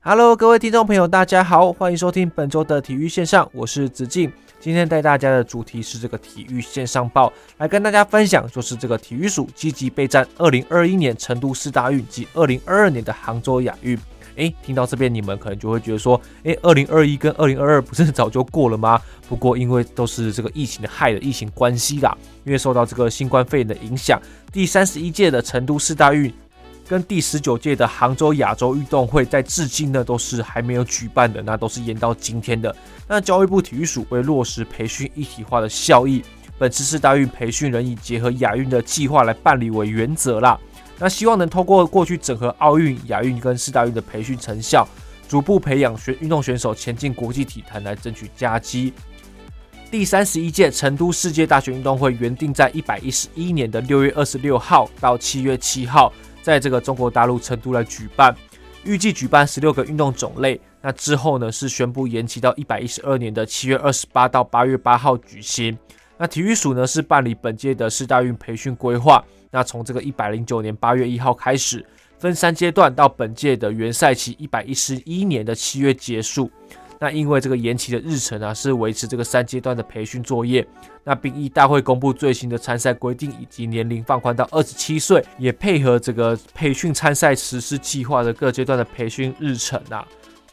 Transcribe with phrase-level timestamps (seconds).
[0.00, 4.32] Hello，各位听众朋友，大家好，欢迎收听本周的体育线上，我是子敬。
[4.60, 13.98] 今天带大家的主题是这个体育线上报，来跟大家分享，就是这个体育署积极备战二零二一年成都四大运及二零二二年的杭州亚运。
[14.36, 19.02] 诶，听到这边你们可能就会觉得说，诶，二零二一跟二零二二不是早就过了吗？
[19.28, 26.32] 不过因为都是这个疫情的害的疫情关系啦，因为受到这个新冠肺炎的影响，第三十一届的成都四大运。
[26.88, 32.74] 跟第十九届的杭州亚洲运动会在至今呢都是还没有举办的，那都是延到今天的。
[33.06, 36.24] 那教育部体育署为落实培训一体化的效益，
[36.58, 40.58] 本次世大运培训人以结合亚运的计划来办理为原则啦。
[40.98, 44.88] 那希望能透过过去整合奥运、亚运跟四大运的培训成效，
[45.28, 48.94] 逐步培养选运动选手前进国际体坛来争取佳绩。
[49.90, 56.12] 第三十一届成都世界大学运动会原定在一百一十一年的六月二十六号到七月七号。
[56.48, 58.34] 在这个中国大陆成都来举办，
[58.82, 60.58] 预计举办十六个运动种类。
[60.80, 65.76] 那之后呢，是宣布延期到一百一十二年的七月二十八到八月八号举行。
[66.16, 69.22] 那体育署呢是办理本届的世大运培训规划。
[69.50, 71.84] 那从这个一百零九年八月一号开始，
[72.18, 76.50] 分三阶段到本届的元赛期一百一十一年的七月结束。
[77.00, 80.66] 那因为这个延期的日程啊，是维持这个三阶段的培训作业。
[81.04, 90.06] 那并依大会公布最新的参赛规定以及年龄放宽到二十七岁，也配合这个培训参赛实施计划的各阶段的培训日程啊。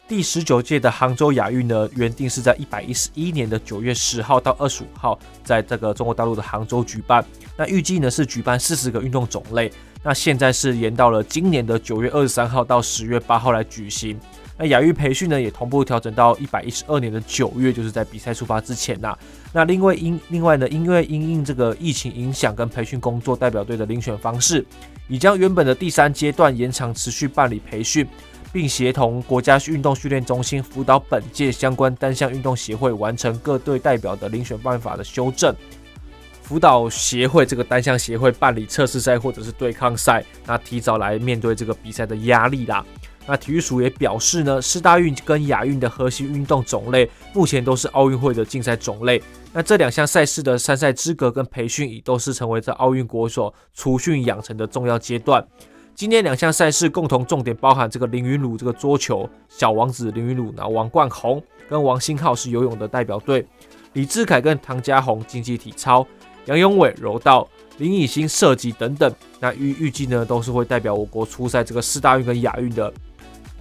[0.08, 7.24] 第十九届的杭州亚运呢，原定是在一百一十一年的九月十号到二十五号，在这个中国大陆的杭州举办。
[7.56, 9.70] 那预计呢是举办四十个运动种类。
[10.02, 14.16] 那现在是延到了今年的九月二十三号到十月八号来举行。
[14.58, 19.16] 那亚运培训呢，也同步调整到一百一十二年的九月，就是在比赛出发之前呐、
[19.52, 24.64] 那另外因另外呢，因为因应这个疫情影响跟培训工作代表队的遴选方式，
[25.08, 28.06] 已将原本的第三阶段延长持续办理培训，
[28.50, 35.54] 并协同国家运动训练中心辅导本届相关单项运动协会完成各队代表的遴选办法的修正，
[36.42, 42.82] 辅导协会这个单项协会办理测试赛或者是对抗赛，那提早来面对这个比赛的压力啦。
[43.26, 49.20] 那体育署也表示呢，四大运跟亚运的核心运动种类目前都是奥运会的竞赛种类。
[49.52, 55.44] 那这两项赛事的参赛资格跟培训已都是成为这奥运国手储训养成的重要阶段。
[55.94, 63.44] 今年两项赛事共同重点包含这个林昀儒这个桌球小王子林昀儒，然后王冠宏跟王星浩是游泳的代表队，
[63.94, 66.06] 李志凯跟唐嘉宏竞技体操，
[66.44, 67.48] 杨勇伟柔道，
[67.78, 69.10] 林以欣射击等等。
[69.40, 72.92] 那预预计呢都是会代表我国出赛这个四大运跟亚运的。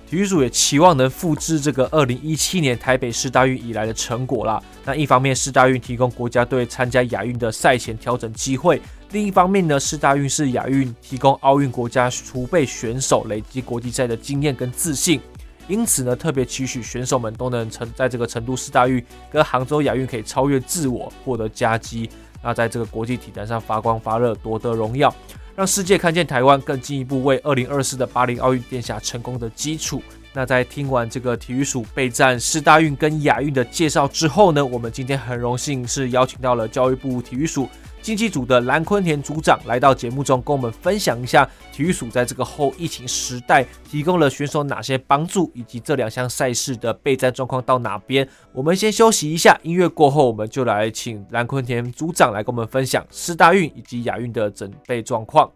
[0.07, 4.61] 体育署也期望能复制这个二零一七年台北市大运以来的成果啦。
[4.85, 8.77] 那一方面，市大运提供国家队参加亚运的赛前调整机会；
[9.11, 15.19] 另一方面呢，市大运是亚运提供奥运国家储备选手累积国际赛的经验跟自信。
[15.67, 22.07] 因此呢，特别期许选手们都能成在这个成都世大运跟杭州亚运可以超越自我，获得佳绩，
[22.43, 25.11] 那在这个国际体坛上发光发热，夺得荣耀。
[25.55, 30.03] 让世界看见台湾，更进一步为二零二四的巴黎奥运奠下成功的基础。
[30.33, 37.69] 那在听完这个体育署备战世大运跟亚运的介绍之后呢，我们今天很荣幸是邀请到了教育部体育署
[38.05, 48.29] 竞技组的蓝坤田组长来到节目中，跟我们分享一下体育署在这个后疫情时代提供了选手哪些帮助，以及这两项赛事的备战状况到哪边。
[48.53, 55.51] 我们先休息一下，音乐过后我们就来请蓝坤田组长来跟我们分享四大运以及亚运的准备状况。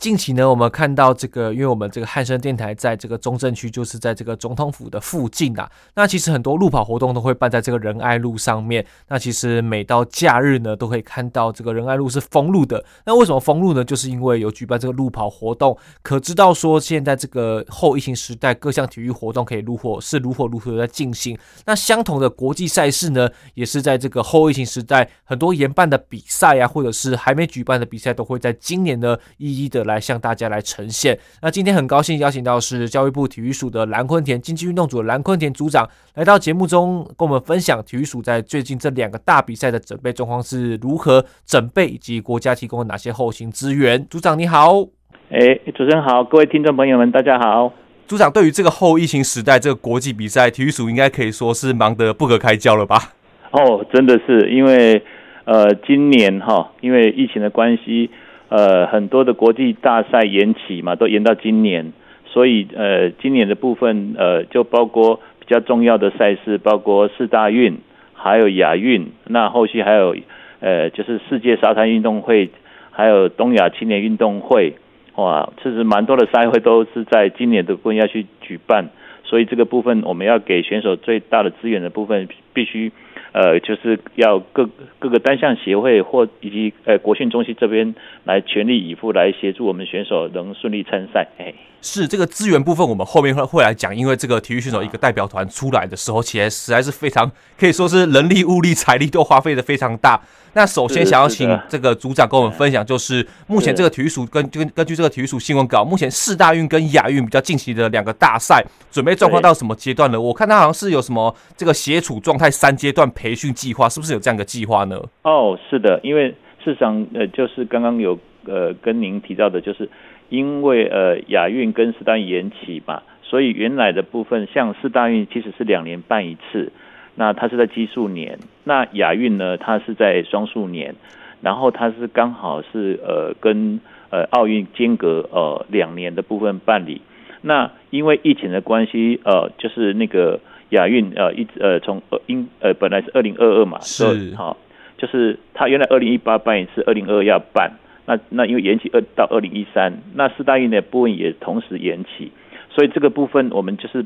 [0.00, 5.70] 近期呢，我们看到这个，因为我们这个汉声电台在这个中正区，就是在这个总统府的附近啊。
[5.94, 8.84] 那其实很多路跑活动都会办在这个仁爱路上面。
[9.08, 12.82] 那其实每到假日呢，都可以看到这个仁爱路是封路的。
[13.04, 13.84] 那为什么封路呢？
[13.84, 15.76] 就是因为有举办这个路跑活动。
[16.00, 21.38] 可知道说，现在这个后疫情时代，各项体育活动可以如火是如火如荼的在进行。
[21.66, 29.84] 那相同的国际赛事呢，也是在这个后疫情时代，很多延办的比赛啊，或者是还没举办的比赛，都会在今年呢一一的。
[29.90, 31.18] 来向大家来呈现。
[31.42, 44.06] 那今天很高兴邀请到是教育部体育署的蓝坤田竞技运动组的蓝坤田组长来到节目中，跟我们分享体育署在最近这两个大比赛的准备状况是如何准备，以及国家提供了哪些后勤资源。
[44.08, 44.82] 组长你好。
[45.30, 47.72] 哎，主持人好，各位听众朋友们，大家好。
[48.06, 53.12] 组长，对于这个后疫情时代这个国际比赛，体育署应该可以说是忙得不可开交了吧？
[53.52, 55.00] 哦，真的是，因为
[55.44, 58.10] 呃，今年哈，因为疫情的关系，
[58.50, 61.92] 呃，很多的国际大赛延期嘛，都延到今年，
[62.26, 67.78] 所以呃，今年的部分呃，就包括比较重要的赛事，包括四大运，
[68.12, 70.16] 还有亚运，那后续还有
[70.58, 72.50] 呃，就是世界沙滩运动会，
[72.90, 74.74] 还有东亚青年运动会。
[75.16, 78.88] 哇，其实蛮多的赛会都是在今年的部分要去举办，
[79.22, 82.90] 所以这个部分我们要给选手最大的资源的部分，必须
[83.32, 84.68] 呃就是要各
[84.98, 87.94] 各个单项协会或以及呃国训中心这边
[88.24, 91.28] 来全力以赴来协助我们选手能顺利参赛。
[91.38, 100.20] 哎，是这个资源部分，我们后面会会来讲，因为这个体育选手一个代表团出来的时候，其实实在是非常可以说是人力物力财力都花费的非常大。
[100.52, 108.60] 那首先想要请这个组长跟我们分享，就是目前这个体育署根根根据这个体育署新闻稿，目前四大运跟亚运比较近期的两个大赛
[108.90, 110.20] 准备状况到什么阶段了？
[110.20, 115.00] 我看他好像是有什么这个协处状态三阶段培训计划，是不是有这样一个计划呢？
[115.22, 116.30] 哦，是的，因为
[116.64, 119.88] 事实上呃，就是刚刚有呃跟您提到的，就是
[120.30, 126.72] 因为呃亚运跟四大运延期嘛，所以原来的部分像四大运其实是两年办一次。
[127.16, 129.58] 那它是在奇数年，那亚运呢？
[129.58, 130.94] 它是在双数年，
[131.42, 133.78] 然后它是刚好是呃跟
[134.10, 137.02] 呃奥运间隔呃两年的部分办理。
[137.42, 140.40] 那因为疫情的关系，呃，就是那个
[140.70, 144.56] 亚运呃一直呃从呃因呃本来是二零二二嘛，是好，
[144.96, 147.72] 就是它原来二零一八办一次，二零二二要办，
[148.10, 152.32] 那那因为延期二到二零一三，那四大运的部分也同时延期，
[152.70, 154.04] 所以这个部分我们就是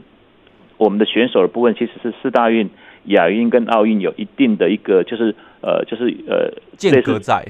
[0.77, 2.69] 我们的选手的部分其实是四大运。
[3.09, 7.45] 亚运跟奥运有一定的一个，就是呃，就是呃，间隔在，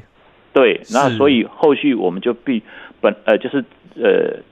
[0.53, 2.61] 对，那所以后续我们就必
[3.01, 3.65] 本呃，就是
[3.95, 4.43] 呃，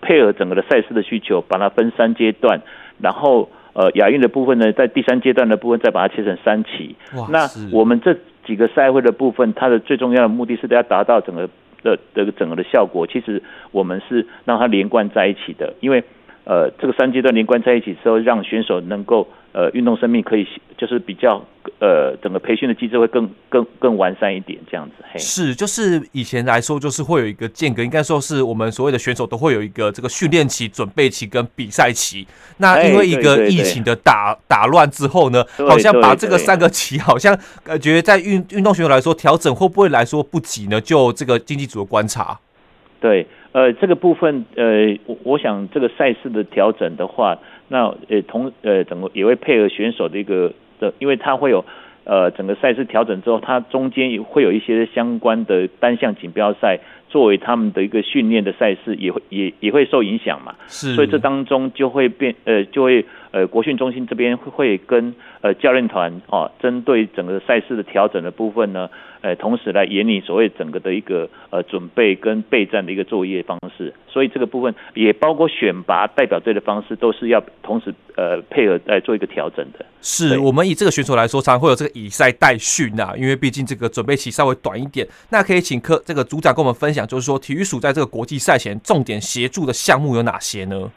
[0.00, 2.60] 配合整个的赛事的需求，把它分三阶段，
[3.00, 6.94] 然后呃，亚运的部分呢，在第三阶段的部分再把它切成三期。
[7.30, 11.48] 那我们这几个赛会的部分，它的最重要的目的是要达到整个
[11.82, 13.06] 的这个整个的效果。
[13.06, 16.02] 其实我们是让它连贯在一起的，因为
[16.44, 19.28] 呃，这个三阶段连贯在一起之后，让选手能够。
[19.52, 20.46] 呃，运动生命可以
[20.78, 21.44] 就是比较
[21.80, 25.04] 呃，整个培训的机制会更更更完善一点，这样子。
[25.12, 32.24] 嘿，是，就是以前来说，就是会有一个间隔，应该说是我们所谓的选手都会有一个这个训练期、准备期跟比赛期。
[32.58, 40.80] 那因为一个疫情的打打乱之后呢，好像把这个三个期，好像感觉在运运动选手来说调整会不会来说不急呢？
[40.80, 42.38] 就这个经济组的观察。
[43.00, 47.36] 对，呃，这个部分，呃，我我想这个赛事的调整的话。
[47.72, 51.64] 那呃同呃整个也会配合选手的一个的，因为它会有
[52.02, 60.56] 呃整个赛事调整之后，它中间也会有一些相关的单项锦标赛作为他们的一个训练的赛事，也会也也会受影响嘛。
[60.66, 68.88] 是，所以这当中就会变呃就会呃国训中心这边会会跟呃教练团啊，针对整个赛事的调整的部分呢。
[69.22, 79.84] 呃，同时来研拟所谓整个的一个呃准备跟备战的一个作业方式，所以这个部分也包括选拔代表队的方式，都是要同时呃配合来做一个调整的。
[80.00, 85.06] 是我们以这个选手来说，常常会有这个以赛代训呐，因为毕竟这个准备期稍微短一点。
[85.28, 90.90] 那可以请科这个组长跟我们分享，就是说体育署在这个国际赛前重点协助的项目有哪些呢？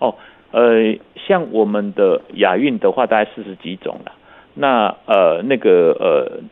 [0.00, 0.12] 哦，
[0.52, 4.12] 呃，像我们的亚运的话，大概四十几种了。
[4.54, 6.42] 那呃那个呃。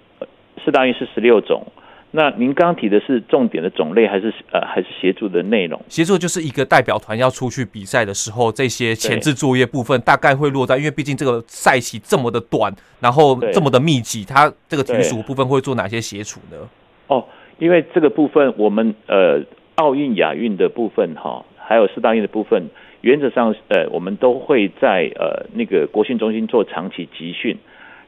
[0.62, 1.64] 世大运是十六种，
[2.10, 5.80] 那您刚刚提的是重点的种类，还是呃还是协助的内容？
[5.88, 16.58] 协助就是一个代表团要出去比赛的时候，这些前置作业部分大概会落在，因为毕竟这个赛期这么的短，然后这么的密集，它这个体育署部分会做哪些协助呢？
[17.06, 17.24] 哦，
[17.58, 19.40] 因为这个部分我们呃
[19.76, 22.68] 奥运、亚运的部分哈，还有世大运的部分，
[23.02, 27.56] 原则上呃我们都会在呃那个国训中心做长期集训。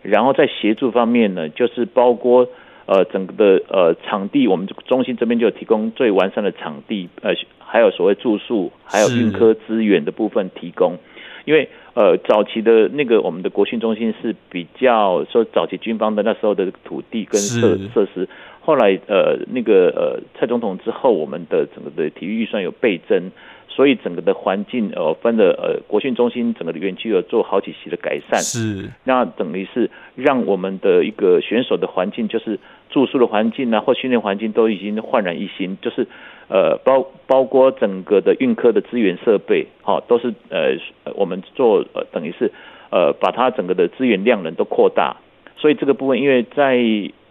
[0.03, 2.49] 然后在协助方面呢，就是包括
[2.87, 10.99] 呃整个的呃场地，我们中心这边就有提供最完善的场地，呃还有所谓住宿，还有运科资源的部分提供。
[11.45, 18.29] 因为呃早期的那个我们的国训中心是比较说早期军方的那时候的土地跟设设施，
[18.61, 23.31] 后来呃那个呃蔡总统之后，我们的整个的体育预算有倍增。
[23.75, 32.61] 所以整个的环境呃分的呃国训中心整个的园区有做好几期的改善，是那等于是让我们的一个选手的环境，就是
[32.91, 36.07] 住宿的环境啊，或训练环境都已经焕然一新，就是
[36.49, 40.77] 呃包包括整个的运科的资源设备，好、哦、都是呃
[41.15, 42.53] 我们做呃等于是
[42.91, 45.17] 呃把它整个的资源量能都扩大，
[45.57, 46.77] 所以这个部分因为在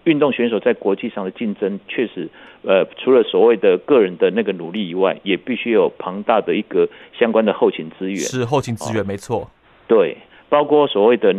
[0.05, 2.29] 运动选手在国际上的竞争确实。
[2.63, 6.87] 呃，除了所谓的个人的那个努力以外，也必须有庞大的一个
[7.17, 8.17] 相关的后勤资源。
[8.17, 9.49] 是后勤资源，哦、没错。
[9.87, 10.15] 对，
[10.47, 11.35] 包括所谓的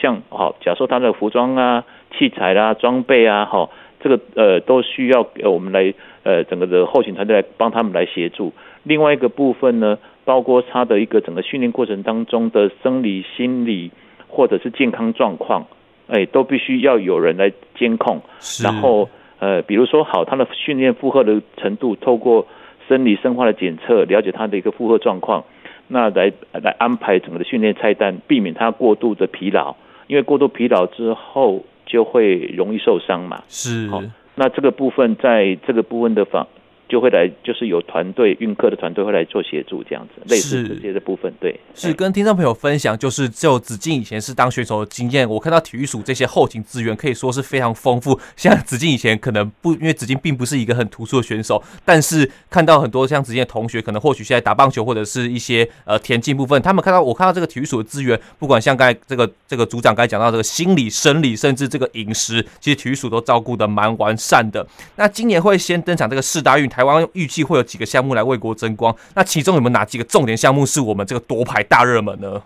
[0.00, 1.84] 像好、哦，假如说他的服装啊、
[2.18, 8.52] 器材啦、啊、装备啊，哈、哦，这个呃都需要我们来呃整个的后勤团队来帮他们来协助。
[8.82, 13.92] 另外一个部分呢，包括他的一个整个训练过程当中的生理、心理
[14.26, 15.66] 或者是健康状况，
[16.08, 19.08] 哎，都必须要有人来监控，是然后。
[19.44, 22.46] 呃，比如说好，他的训练负荷的程度，透过
[22.88, 25.44] 生理生化的检测，了解他的一个负荷状况，
[25.88, 33.42] 那来来安排整个的训练菜单，避免他过度的疲劳，因为过度疲劳之后就会容易受伤嘛。
[33.48, 34.02] 是，好，
[34.34, 36.46] 那这个部分在这个部分的方。
[36.94, 48.16] 就会来，就是有团队运课的团队会来做协助，这样子类似这些的部分，对，是跟听众朋友分享，就是就子敬以前是当选手的经验，我看到体育署这些后勤资源可以说是非常丰富。
[48.36, 64.64] 像子敬以前可能不，因为子敬并不是一个很突出的选手，但是看到很多像子敬的同学，可能或许现在打棒球或者是一些呃田径部分，他们看到我看到这个体育署的资源，不管像刚才这个这个组长刚才讲到这个心理、生理，甚至这个饮食，其实体育署都照顾的蛮完善的。
[64.94, 66.68] 那今年会先登场这个世大运。
[66.74, 72.42] 台湾预计会有几个项目来为国争光，那其中有没有哪几个重点项目是我们这个夺牌大热门呢？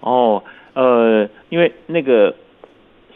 [0.00, 0.42] 哦，
[0.74, 2.34] 呃，因为那个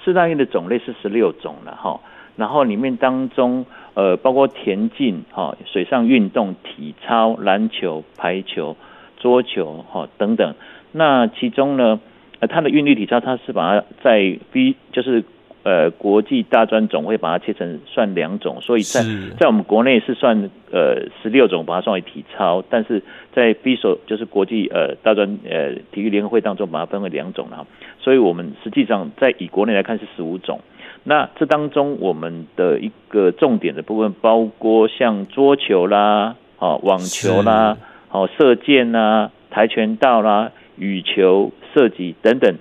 [0.04, 2.00] 四大运的种类是十六种了哈，
[2.36, 3.64] 然后里面当中
[3.94, 8.76] 呃包括田径哈、水上运动、体操、篮球、排球、
[9.18, 10.54] 桌球哈等等，
[10.92, 12.00] 那其中呢，
[12.40, 15.24] 呃，它的韵律体操它是把它在 B 就是。
[15.64, 19.02] 呃，国际大专总会把它切成算两种，所以在
[19.40, 23.02] 在我们国内是算呃十六种，把它算为体操，但是
[23.32, 27.66] 在 FISO 就是国际呃大专呃体育联合会当中把它分为两种了，
[27.98, 30.60] 所以我们实际上在以国内来看是十五种。
[31.02, 37.78] 那这当中我们的一个重点的部分包括像桌球啦、哦网球啦、
[38.10, 42.54] 哦射箭啦、跆拳道啦、羽球、射击等等。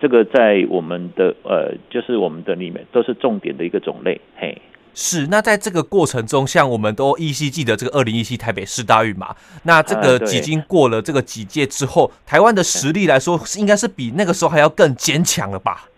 [0.00, 4.56] 这个在我们的呃，就是我们的里面都是重点的一个种类，嘿。
[4.94, 15.88] 是，那在这个过程中，像我们都依稀记得这个二零一七台北市大运嘛，那这个几经过了这个几届之后，台湾的实力来说，是应该是比那个时候还要更坚强了吧？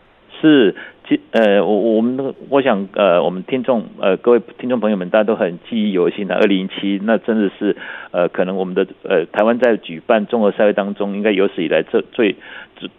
[0.41, 0.75] 是。
[1.33, 6.35] 呃，我我们那个，我想呃，我们听众呃，各位听众朋友们，大家都很记忆犹新的。
[6.35, 7.77] 二零一七那真的是
[8.11, 12.37] 呃，可能我们的呃，台湾在举办综合赛会当中，应该有史以来这最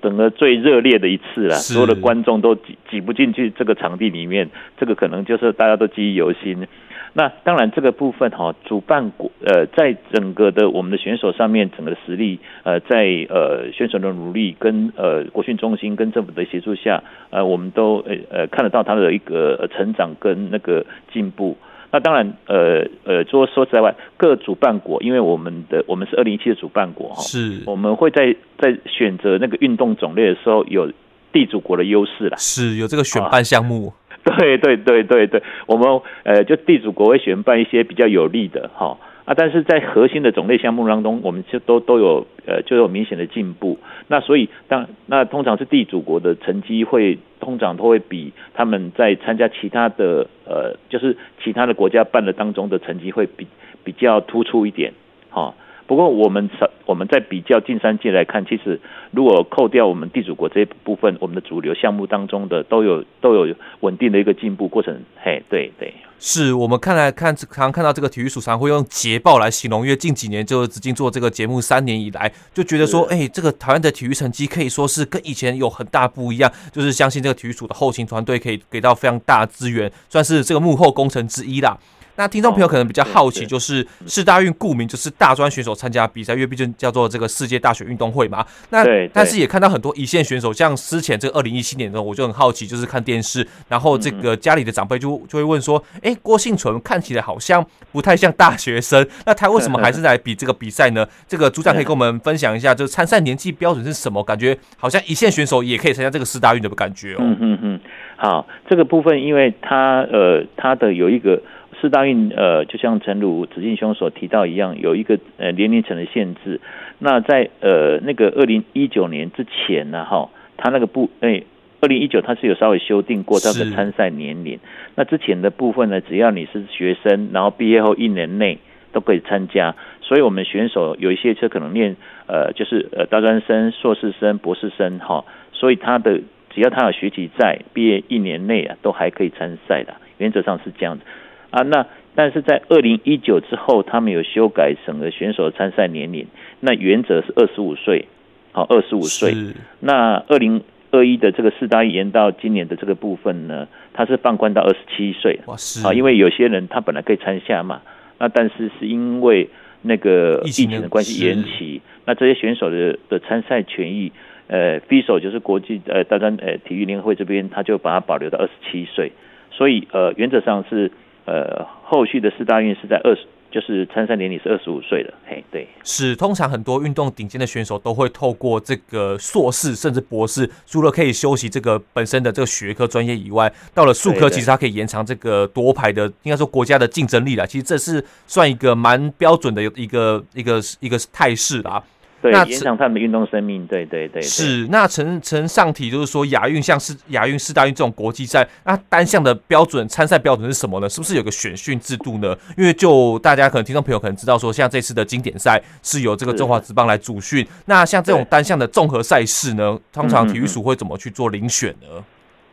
[0.02, 1.56] 整个最热烈的一次了。
[1.56, 6.68] 所有的观众都挤挤不进去这个场地里面，这个可能就是大家都记忆犹新。
[7.14, 21.58] 那当然，这个部分哈，主办国呃，在整个的我们的选手上面，整个的实力呃，在呃选手的努力跟呃国训中心跟政府的协助下，呃，我们都呃呃看得到他的一个成长跟那个进步。
[21.92, 30.90] 那当然，呃呃，说说实在话，各主办国，因为我们的我们是二零一七的主办国哈，是，我们会在在选择那个运动种类的时候，有
[31.34, 33.92] 地主国的优势啦，是有这个选办项目。
[34.38, 43.80] 对对对对对，我们呃就地主国会选办一些比较有利的哈啊，但是在核心的种类项目当中，我们就都都有呃就有明显的进步。
[44.08, 53.48] 那所以当那通常是地主国的成绩会通常都会比他们在参加其他的呃就是其他的国家办的当中的成绩会比
[53.84, 54.94] 比较突出一点
[55.30, 55.54] 哈。
[55.92, 56.50] 不过我们
[56.86, 58.80] 我们在比较近三季来看，其实
[59.12, 64.98] 如果扣掉我们地主国这一部分，我们的主流项目当中的都有都有稳定的一个进步过程。
[65.22, 81.78] 嘿，对对，是我们看来看常常看到这个体育署常会用捷报来形容，因为近几年就子敬做这个节目三年以来，就觉得说，哎，这个台湾的体育成绩可以说是跟以前有很大不一样，就是相信这个体育署的后勤团队可以给到非常大的资源，算是这个幕后工程之一啦。
[82.16, 88.46] 那听众朋友可能比较好奇，就是世大运顾名就是大专选手参加比赛，因为毕竟叫做这个世界大学运动会嘛。
[88.70, 104.22] 那但是也看到很多一线选手，像之前这个二零一七年的时候，我就很好奇，就是看电视，然后这个家里的长辈就就会问说：“哎，郭幸存看起来好像不太像大学生， 那他为什么还是来比这个比赛呢？” 这个组长可以跟我们分享一下，就是参赛年纪标准是什么？
[104.24, 107.18] 感觉好像一线选手也可以参加这个世大运的感觉哦。
[107.22, 107.80] 嗯嗯嗯，
[108.18, 111.42] 好，这个部分因为他呃他的有一个。
[111.82, 116.62] 世大运呃，就像陈如子敬兄所提到一样，有一个呃年龄层的限制。
[117.00, 121.44] 那在呃那个二零一九年之前呢，哈，他那个部诶，
[121.82, 124.60] 二零一九他是有稍微修订过他的参赛年龄。
[124.96, 128.60] 那之前的部分呢，只要你是学生，然后毕业后一年内
[128.94, 129.76] 都可以参加。
[130.02, 131.96] 所以我们选手有一些车可能念
[132.28, 136.20] 呃，就是呃大专生、硕士生、博士生哈，所以他的
[136.54, 139.96] 只要他有学籍在，毕业一年内啊，都还可以参赛的。
[140.18, 141.04] 原则上是这样子。
[141.52, 146.26] 啊，那但是在二零一九之后，他们有修改整个选手的参赛年龄，
[146.62, 148.08] 那原则是二十五岁，
[148.54, 149.34] 好，二十五岁。
[149.80, 155.40] 那二零二一的这个四大一延到今年的这个部分呢，他是放宽到二十七岁。
[155.46, 157.82] 哇，是啊，因为有些人他本来可以参加嘛，
[158.18, 159.50] 那但是是因为
[159.82, 164.12] 那个疫情的关系延期，那这些选手的的参赛权益，
[164.48, 169.12] 呃，FISO 就是国际呃大专呃体育联合会这边，他就把它保留到二十七岁，
[169.52, 170.92] 所以呃原则上是。
[171.32, 187.46] 呃，后续的四大运是在二十，就是参赛年龄是二十五岁的，嘿，对，是通常很多运动顶尖的选手都会透过这个硕士甚至博士，除了可以修习这个本身的这个学科专业以外，到了术科，其实它可以延长这个夺牌的，应该说国家的竞争力啦。
[187.46, 191.82] 其实这是算一个蛮标准的一个一个一个态势啦。
[192.22, 194.22] 对，那延长他们的运动生命，对对对，对。
[194.22, 200.88] 是，那承承上体就是说亚运像是亚运、四大运这种国际赛，那单项的标准参赛标准是什么呢？
[200.88, 202.38] 是不是有个选训制度呢？
[202.56, 212.04] 因为就大家可能听众朋友可能知道说，像这次的经典赛是由这个中华职棒来主训，那像这种单项的综合赛事呢，通常体育署会怎么去做遴选呢？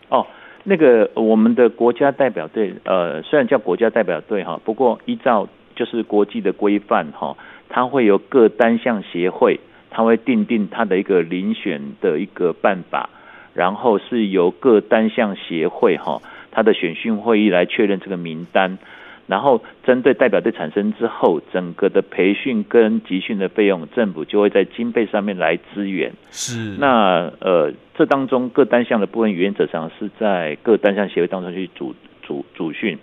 [0.09, 0.27] 哦，
[0.65, 5.47] 那个我们的国家代表队，呃，虽然叫国家代表队哈，不过依照
[5.77, 7.37] 就是国际的规范哈。
[7.69, 9.61] 它会有各单项协会，
[9.91, 13.11] 它会订定它的一个遴选的一个办法，
[13.55, 16.21] 然后是由各单项协会哈，
[16.51, 18.79] 它的选训会议来确认这个名单，
[19.27, 26.13] 然后针对代表队产生之后，整个的培训跟集训的费用，政府就会在经费上面来支援。
[26.31, 32.99] 是，那呃，这当中各单项的部分，原则上是在各单项协会当中去主主主训，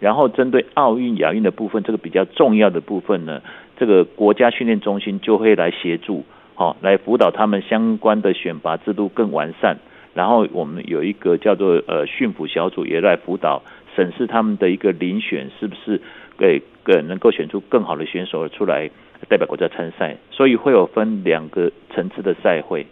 [0.00, 3.42] 然后针对奥运、亚运的部分，这个比较重要的部分呢。
[3.78, 9.76] 这个国家训练中心就会来协助，好，来辅导他们相关的选拔制度更完善。
[10.14, 13.62] 然后我们有一个叫做呃训辅小组也来辅导
[13.94, 16.00] 审视他们的一个遴选是不是
[16.38, 18.88] 给个能够选出更好的选手出来
[19.28, 20.16] 代表国家参赛。
[20.30, 22.86] 所以会有分两个层次的赛会，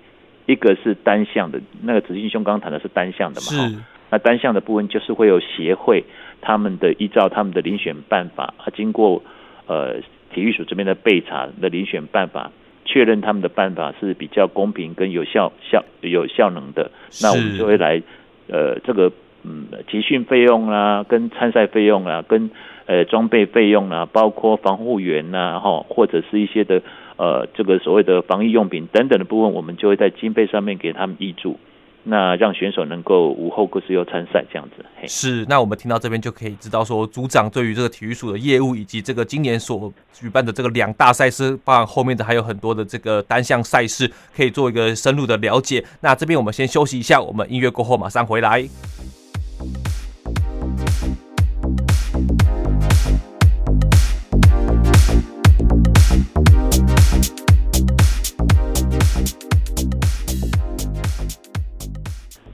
[0.44, 3.46] 一个是单项的，那个子敬兄刚刚谈的是单项的嘛？
[3.46, 3.78] 是。
[4.10, 6.04] 那单项的部分就是会有协会
[6.42, 9.22] 他们的依照他们的遴选办法啊，经过
[9.66, 9.96] 呃。
[10.34, 12.50] 体育署这边的备查的遴选办法，
[12.84, 16.90] 确认他们的办法是比较公平跟有效效有效能的，
[17.22, 18.02] 那我们就会来
[18.48, 19.10] 呃这个
[19.44, 22.50] 嗯集训费用啦，跟参赛费用啦，跟
[22.86, 26.82] 呃装备费用啦，包括防护员呐哈，或者是一些的
[27.16, 31.58] 呃这个所谓的防疫用品等等的部分，我们就会在经费上面给他们挹注。
[32.04, 34.84] 那让选手能够无后顾之忧参赛，这样子。
[35.00, 45.84] 嘿是，那我们听到这边就可以知道说，组长对于这个体育署的业务以及这个今年所举办的这个两大赛事，包含后面的还有很多的这个单项赛事，可以做一个深入的了解。
[46.00, 48.68] 那这边我们先休息一下，我们音乐过后马上回来。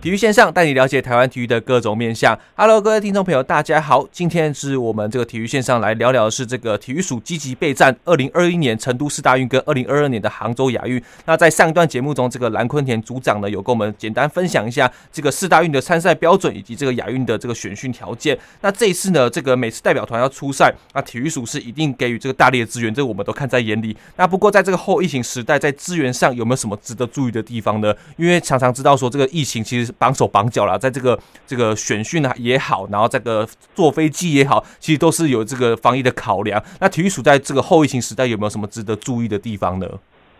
[0.02, 2.38] 体育线上带你了解台湾体育的各种面向。
[2.56, 4.08] Hello，各位听众朋友，大家好。
[4.10, 11.02] 今天是我们这个体育线上来聊聊的是这个体育署积极备战二零二一年成都世大运跟二零二二年的杭州亚运。
[11.26, 18.38] 那在上一段节目中，这个蓝坤田组长呢有跟我们简单分享一下这个四大运的参赛标准以及这个亚运的这个选训条件。
[18.62, 23.94] 那这一次呢，这个每次代表团要出赛，那体育署是一定给予这个大力的资源，这个我们都看在眼里。
[24.16, 27.94] 那不过在这个后疫情时代，在资源上有没有什么值得注意的地方呢？
[28.16, 29.89] 因为常常知道说这个疫情其实。
[29.98, 36.62] 绑手绑脚了，在这个这个选训呢也好，然后这个坐飞机也好，其实都是有这个防疫的考量。
[36.80, 39.86] 那体育署在这个后疫情时代有没有什么值得注意的地方呢？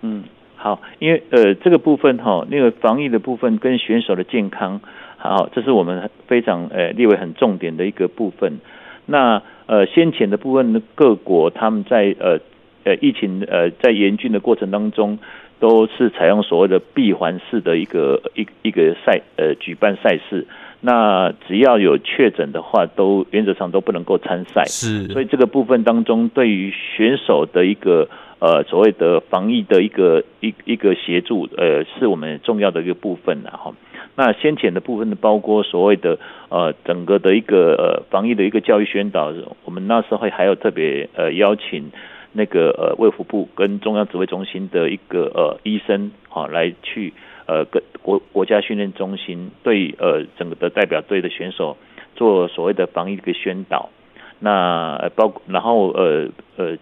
[0.03, 0.25] 嗯，
[0.57, 4.81] 好，因为呃这个部分哈，那个防疫的部分跟选手的健康，
[5.17, 8.59] 好，这是我们非常呃列为很重点的一个部分。
[9.07, 12.39] 那呃先前的部分，各国他们在呃
[12.85, 15.19] 呃疫情呃在严峻的过程当中。
[15.61, 20.47] 都是采用所谓的闭环式的一个一一个赛呃举办赛事，
[20.81, 24.65] 那只要有确诊的话，都原则上都不能够参赛。
[24.65, 28.09] 是，所以这个部分当中，对于选手的一个
[28.41, 33.75] 呃所谓的防疫的一个一一个协助，呃，是我们重要的一个部分然后。
[34.17, 36.19] 那先前的部分呢，包括所谓的
[36.49, 39.33] 呃整个的一个呃防疫的一个教育宣导，
[39.65, 41.91] 我们那时候还有特别呃邀请
[42.33, 47.13] 那个呃卫福部跟中央指挥中心的一个呃医生好、哦、来去
[47.47, 51.77] 呃跟国国家训练中心对呃整个的代表队的选手
[52.17, 53.91] 做所谓的防疫的宣导。
[54.39, 56.77] 那包括然后呃呃。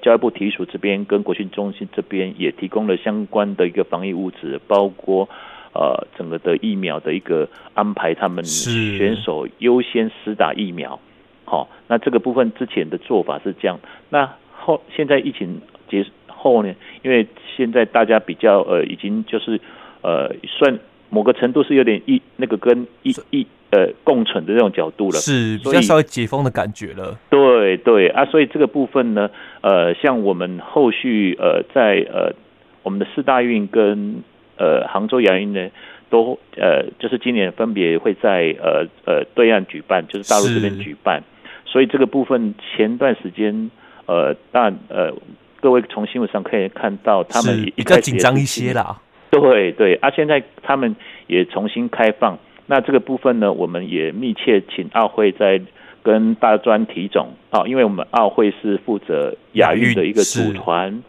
[0.00, 5.28] 教育部体育署这边跟国训中心这边也提供了相关的一个防疫物资，包括
[5.74, 11.00] 呃整个的疫苗的一个安排，他们选手优先施打疫苗。
[11.44, 13.80] 好，那这个部分之前的做法是这样。
[14.08, 19.60] 那后现在疫情结束后呢，因为现在大家比较呃已经就是
[20.02, 20.78] 呃算
[21.10, 23.46] 某个程度是有点一那个跟一一。
[23.74, 27.18] 呃，共存的这种角度了，是比较稍微解封的感觉了。
[27.30, 29.30] 对对啊，所以这个部分呢，
[29.62, 32.34] 呃，像我们后续呃，在呃
[32.82, 34.22] 我们的四大运跟
[34.58, 35.70] 呃杭州亚运呢，
[36.10, 41.22] 都呃就是今年分别会在呃呃对岸举办，就是大陆这边举办。
[41.64, 43.70] 所以这个部分前段时间
[44.06, 45.12] 呃，但呃
[45.60, 49.00] 各位从新闻上可以看到，他们也比较紧张一些啦。
[49.30, 50.94] 对对啊，现在他们
[51.26, 52.38] 也重新开放。
[52.66, 55.60] 那这个部分呢，我们也密切请奥会在
[56.02, 61.02] 跟大专体总啊，因为我们奥会是负责亚运的一个组团，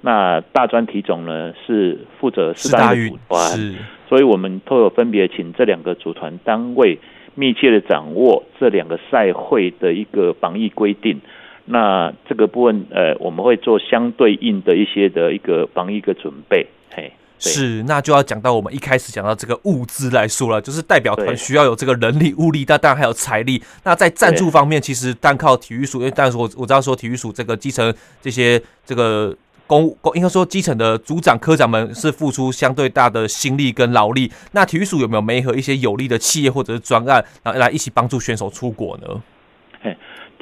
[0.00, 3.74] 那大专体总呢是负责四大运组团，
[4.08, 6.98] 所以我们都有分别请这两个组团单位
[7.34, 11.20] 密切的掌握这两个赛会的一个防疫规定。
[11.66, 17.12] 那这个部分呃，我们会做相对应的一些的一个防疫的准备，嘿。
[17.38, 23.62] 是，那就要讲到我们一开始讲到这个物资来说了，就是代表团需要有这个人力、物力，那当然还有财力。
[23.84, 34.32] 那在赞助方面，其实单靠体育署，因为但是我我知道说体育署这个基层这些这个公公，应该说基层的组长、科长们是付出相对大的心力跟劳力。
[34.52, 39.94] 那体育署有没有媒合一些有利的企业或者是专案，然后来一起帮助选手出国呢？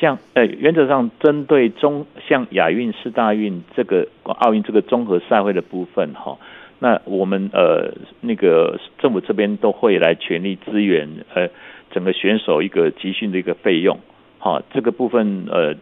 [0.05, 6.37] 嘿，这样，呃，原则上针对中像亚运、四大运这个奥运这个综合赛会的部分，哈。
[6.81, 11.49] 那我们呃那个政府这边都会来全力支援呃
[11.91, 13.99] 整个选手一个集训的一个费用，
[14.39, 15.75] 好，这个部分呃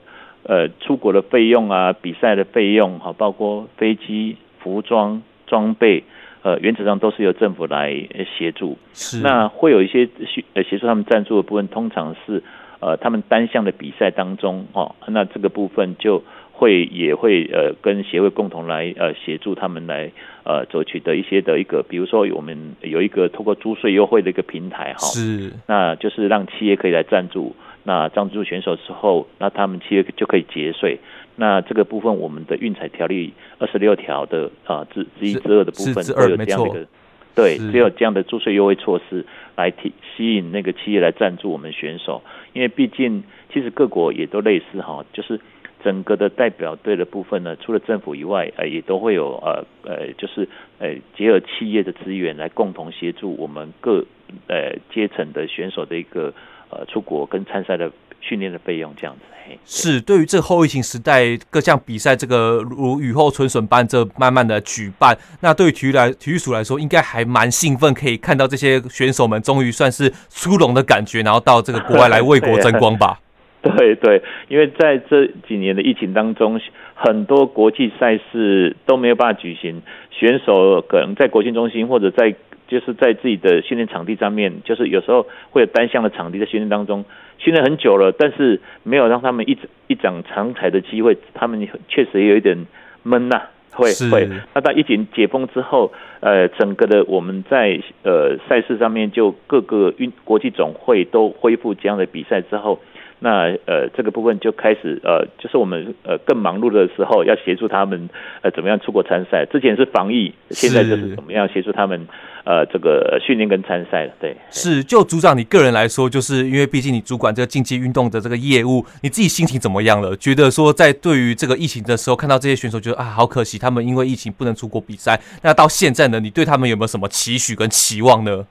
[0.44, 6.04] 呃出国的费用啊，比赛的费用哈，包括飞机、服装、装备，
[6.42, 7.92] 呃原则上都是由政府来
[8.38, 8.78] 协助。
[8.92, 9.18] 是。
[9.20, 12.40] 那会有一些协呃协助他们赞助的部分，通常是
[12.82, 16.22] 呃他们单项的比赛当中哦，那这个部分就。
[16.54, 20.12] 会也会呃跟协会共同来呃协助他们来
[20.44, 31.00] 呃走取得一些的一个，比如说我们有一个通过租税优惠的一个平台哈，是，那就是让企业可以来赞助，那赞助选手之后，那他们企业就可以节税，
[31.34, 36.86] 那这个部分我们的运彩条例二十六条的啊之之一之二的部分都有这样的一个，
[37.34, 45.40] 对，只有这样的注税优惠措施来提吸引那个企业来赞助我们选手，因为毕竟其实各国也都类似哈，就是。
[45.84, 54.04] 整个的代表队的部分呢，除了政府以外，呃，也都会有呃呃，就是呃结合企业的资源来共同协助我们各
[54.48, 56.32] 呃阶层的选手的一个
[56.70, 57.90] 呃出国跟参赛的
[58.20, 59.22] 训练的费用这样子。
[59.44, 73.18] 嘿，是对于这个后疫情时代各项比赛，这个如雨后春笋般这慢慢的举办，那对于体育来体育署来说，应该还蛮兴奋，可以看到这些选手们终于算是出笼的感觉，然后到这个国外来为国争光吧。
[73.76, 76.60] 对对，因为在这几年的疫情当中，
[76.94, 82.34] 很多国际赛事都没有办法举行，选手可能在国训中心或者在
[82.66, 87.04] 就是在自己的训练场地上面，就是有时候会有单项的场地在训练当中
[87.38, 92.66] 训练很久了，但是没有让他们一一展长才的机会，他们确实也有一点
[93.04, 94.28] 闷呐、啊，会会。
[94.54, 102.80] 那到疫情解封之后，呃，整个的我们在呃赛事上面就各个运国际总会都恢复这样的比赛之后。
[103.24, 109.46] 那呃，这个部分就开始呃，就是我们呃更忙碌的时候，要协助他们呃怎么样出国参赛。
[109.46, 112.04] 之前是防疫，现在就是怎么样协助他们
[112.42, 114.10] 呃这个训练跟参赛。
[114.20, 120.16] 对，是就组长你个人来说，就是因为毕竟你主管这个竞技运动的这个业务，你自己心情怎么样了？
[120.16, 125.16] 觉得说在对于这个疫情的时候，看到这些选手，觉得啊好可惜，他们因为疫情不能出国比赛。
[125.42, 128.44] 那到现在呢，你对他们有没有什么期许跟期望呢？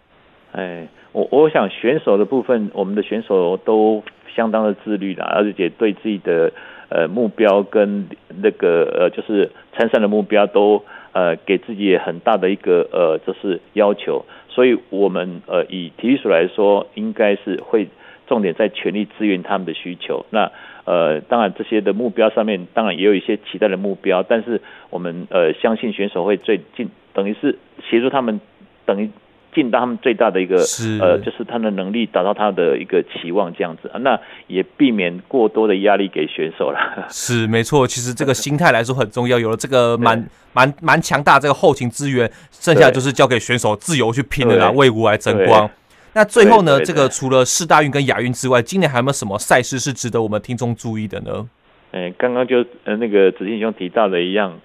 [0.54, 4.02] 哎，我我想选手的部分，我们的选手都。
[4.36, 6.52] 相当的自律啦，而且对自己的
[6.90, 8.08] 呃目标跟
[8.42, 17.88] 那个呃就是参赛的目标都呃给自己很大的一个呃就是要求，所以我们呃以体育署来说，应该是会
[18.28, 20.26] 重点在全力支援他们的需求。
[20.30, 20.52] 那
[20.86, 27.58] 呃当然这些的目标上面，当然也有一些期待的目标，但是我们呃相信选手会最近等于是
[27.90, 28.42] 协助他们
[28.86, 29.10] 等于
[29.54, 36.80] 尽到他们最大的一个是呃，就是他的能力达到他的一个期望这样子，那也避免过多的压力给选手了。
[37.10, 45.70] 是没错，其实这个心态来说很重要，有了这个蛮蛮蛮强大这个后勤资源，剩下就是交给选手自由去拼了啦，为国来争光。
[46.14, 51.48] 那最后呢，这个除了世大运跟亚运之外，今年还有没有什么赛事是值得我们听众注意的呢？
[51.92, 54.60] 哎，刚刚就呃那个子敬兄提到的一样，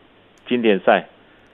[0.49, 1.07] 经典赛。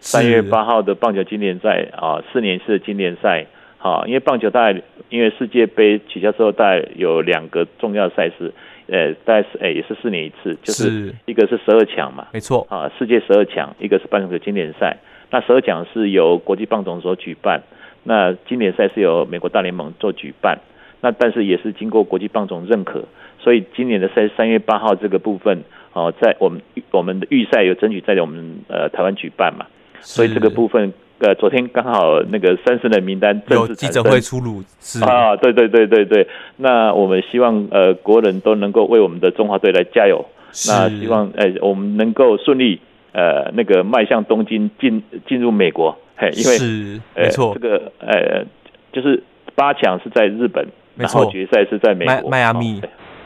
[0.03, 3.47] 三月八号的棒球经典赛啊，四年一次的经典赛，
[3.79, 8.53] 好，因为棒球大概因为世界杯取消之后，大概有两个重要的赛事，
[8.89, 14.97] 呃，大概是诶也是四年一次，就是一个是十二强嘛，没错啊，世界十二强，一个是棒球经典赛。
[15.31, 17.63] 那十二强是由国际棒总所举办，
[18.03, 20.59] 那经典赛是由美国大联盟做举办，
[21.01, 23.05] 那但是也是经过国际棒总认可，
[23.39, 25.63] 所以今年的赛三月八号这个部分，
[25.93, 26.61] 哦，在我们
[26.91, 29.65] 我们的预赛有争取在我们呃台湾举办嘛。
[30.03, 35.03] 所以这个部分，呃，昨天刚好那个三十人名单正式记者会出炉，是。
[35.05, 36.27] 啊，对对对对对。
[36.57, 40.25] 那我们希望呃国人都能够为我们的中华队来加油。
[40.69, 42.81] 那希望呃我们能够顺利
[43.13, 48.45] 呃那个迈向东京进进入美国，嘿，因为是没错、呃，这个呃
[48.93, 49.23] 就是
[49.55, 52.29] 八强是在日本，然后决赛是在美国。
[52.29, 52.83] 迈阿密。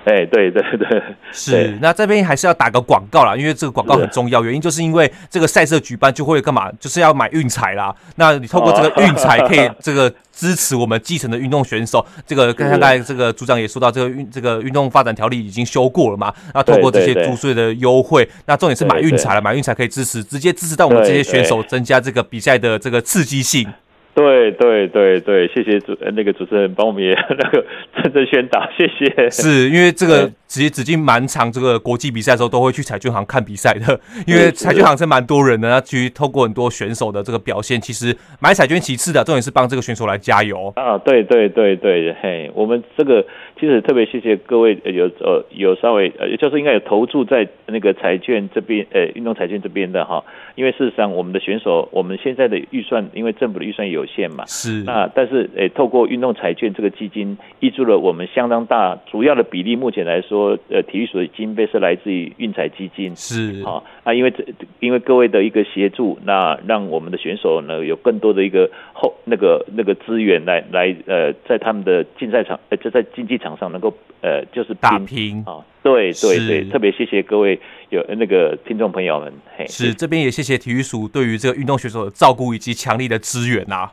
[0.06, 1.76] 哎，对对对，是。
[1.82, 4.44] 那这边还是要打个广告啦，因为这个广告很重要。
[4.44, 6.70] 原因就是因为这个赛事举办就会干嘛？
[6.78, 7.92] 就是要买运彩啦。
[8.14, 12.06] 那你透过这个运彩可以这个支持我们基层的运动选手。
[12.24, 16.32] 这个刚才这个组长也说到，这个运这个运动发展条例已经修过了嘛？
[16.54, 23.68] 那透过这些租税的优惠，那重点是买运彩了，买运彩可以支持，直接支持到我们这些选手，增加这个比赛的这个刺激性。
[24.16, 27.62] 对对对对，谢谢主那个主持人帮我们也 那个
[28.02, 29.28] 真正宣导，谢谢。
[29.28, 40.96] 是因为这个其实子敬蛮长这个国际比赛的时候都会去彩券行看比赛的， 因为彩券行是蛮多人的，那去透过很多选手的这个表现，其实买彩券其次的，重点是帮这个选手来加油啊！
[40.96, 43.22] 对对对对，嘿，我们这个
[43.58, 50.22] 其实特别谢谢各位有呃有稍微呃就是应该有投注在那个彩券这边呃运动彩券这边的哈，
[50.56, 54.82] 因为事实上我们的选手我们现在的预算，因为政府的预算有限嘛，是。
[54.84, 59.74] 那但是诶、欸，透过运动彩券这个基金，挹注了我们相当大主要的比例。
[59.76, 63.62] 目前来说，呃，体育所的经费是来自于运彩基金，是。
[63.64, 64.44] 啊啊，因为这
[64.80, 83.92] 因为各位的一个协助，那让我们的选手呢有更多的一个后那个那个资源来来呃，在他们的竞赛场呃，就在竞技场上能够呃，就是打拼啊，对对对，特别谢谢各位有那个听众朋友们，嘿，是这边也谢谢体育署对于这个运动选手的照顾以及强力的支援呐、啊。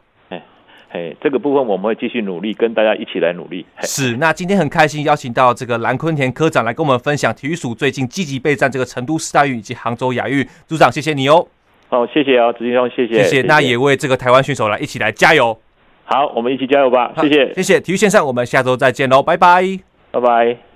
[0.96, 3.66] 哎，这个部分我们会继续努力，跟大家一起来努力。
[3.82, 10.48] 是，那今天很开心邀请到这个蓝坤田科长来跟我们分享体育署最近积极备战这个成都世大运以及杭州亚运。
[10.68, 11.48] 组长，谢谢你哦。
[11.90, 13.42] 好，谢谢啊，子敬兄，谢谢，谢谢。
[13.42, 15.60] 那也为这个台湾选手来一起来加油。
[16.14, 17.12] 好，我们一起加油吧。
[17.18, 17.82] 谢谢，谢谢。
[17.82, 19.64] 体育线上，我们下周再见喽，拜拜，
[20.12, 20.73] 拜拜。